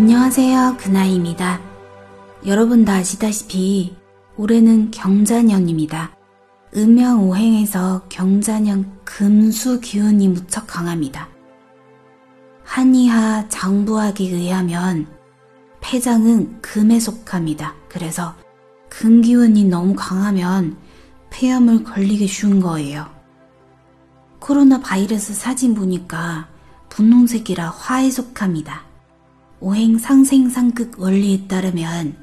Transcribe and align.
안녕하세요. 0.00 0.76
그나이입니다. 0.78 1.60
여러분 2.46 2.84
다 2.84 2.94
아시다시피 2.94 3.96
올해는 4.36 4.92
경자년입니다. 4.92 6.16
음양 6.76 7.28
오행에서 7.28 8.04
경자년 8.08 8.88
금수 9.02 9.80
기운이 9.80 10.28
무척 10.28 10.68
강합니다. 10.68 11.28
한의하 12.62 13.48
장부학에 13.48 14.22
의하면 14.22 15.08
폐장은 15.80 16.62
금에 16.62 17.00
속합니다. 17.00 17.74
그래서 17.88 18.36
금 18.88 19.20
기운이 19.20 19.64
너무 19.64 19.96
강하면 19.96 20.76
폐염을 21.30 21.82
걸리기 21.82 22.28
쉬운 22.28 22.60
거예요. 22.60 23.04
코로나 24.38 24.80
바이러스 24.80 25.34
사진 25.34 25.74
보니까 25.74 26.46
분홍색이라 26.88 27.70
화에 27.70 28.12
속합니다. 28.12 28.87
오행 29.60 29.98
상생상극 29.98 31.00
원리에 31.00 31.46
따르면 31.48 32.16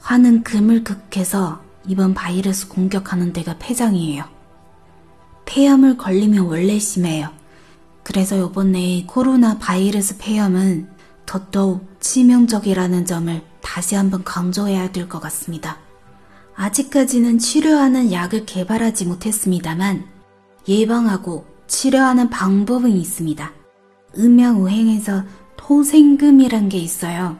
화는 0.00 0.42
금을 0.42 0.82
극해서 0.84 1.62
이번 1.86 2.14
바이러스 2.14 2.68
공격하는 2.68 3.32
데가 3.32 3.56
폐장이에요. 3.58 4.24
폐염을 5.44 5.96
걸리면 5.96 6.46
원래 6.46 6.78
심해요. 6.78 7.28
그래서 8.02 8.36
이번에 8.36 9.04
코로나 9.06 9.58
바이러스 9.58 10.18
폐염은 10.18 10.88
더더욱 11.26 11.96
치명적이라는 12.00 13.04
점을 13.04 13.42
다시 13.60 13.94
한번 13.94 14.24
강조해야 14.24 14.90
될 14.92 15.08
것 15.08 15.20
같습니다. 15.20 15.78
아직까지는 16.56 17.38
치료하는 17.38 18.12
약을 18.12 18.46
개발하지 18.46 19.06
못했습니다만 19.06 20.04
예방하고 20.68 21.46
치료하는 21.66 22.30
방법은 22.30 22.90
있습니다. 22.96 23.52
음양오행에서 24.18 25.22
토생금이란 25.66 26.68
게 26.68 26.78
있어요. 26.78 27.36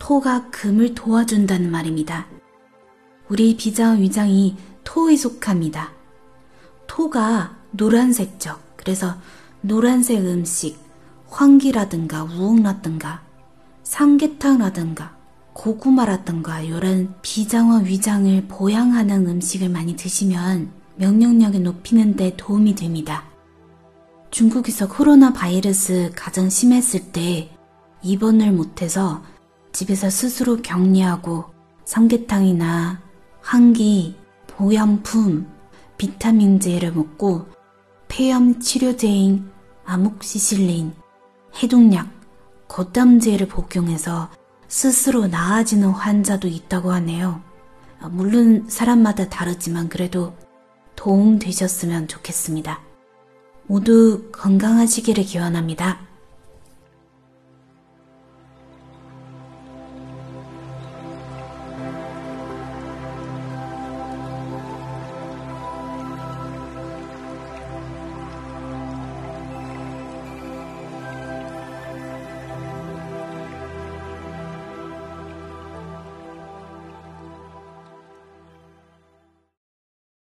토가 0.00 0.50
금을 0.50 0.96
도와준다는 0.96 1.70
말입니다. 1.70 2.26
우리 3.28 3.56
비장 3.56 4.02
위장이 4.02 4.56
토에 4.82 5.16
속합니다. 5.16 5.92
토가 6.88 7.56
노란색죠. 7.70 8.58
그래서 8.74 9.14
노란색 9.60 10.18
음식, 10.24 10.80
황기라든가 11.28 12.24
우엉라든가 12.24 13.22
삼계탕라든가 13.84 15.16
고구마라든가 15.52 16.62
이런 16.62 17.14
비장과 17.22 17.84
위장을 17.84 18.48
보양하는 18.48 19.28
음식을 19.28 19.68
많이 19.68 19.94
드시면 19.94 20.72
면역력을 20.96 21.62
높이는 21.62 22.16
데 22.16 22.34
도움이 22.36 22.74
됩니다. 22.74 23.22
중국에서 24.32 24.88
코로나 24.88 25.32
바이러스 25.32 26.10
가장 26.16 26.50
심했을 26.50 27.12
때 27.12 27.48
입원을 28.02 28.52
못해서 28.52 29.22
집에서 29.72 30.10
스스로 30.10 30.56
격리하고 30.62 31.44
삼계탕이나 31.84 33.00
한기, 33.40 34.16
보양품, 34.46 35.46
비타민제를 35.96 36.92
먹고 36.92 37.46
폐염 38.08 38.60
치료제인 38.60 39.50
아목시실린, 39.84 40.92
해독약, 41.62 42.08
걷담제를 42.68 43.48
복용해서 43.48 44.30
스스로 44.68 45.26
나아지는 45.26 45.90
환자도 45.90 46.48
있다고 46.48 46.92
하네요. 46.92 47.42
물론 48.10 48.66
사람마다 48.68 49.28
다르지만 49.28 49.88
그래도 49.88 50.34
도움 50.94 51.38
되셨으면 51.38 52.08
좋겠습니다. 52.08 52.80
모두 53.66 54.30
건강하시기를 54.32 55.24
기원합니다. 55.24 56.09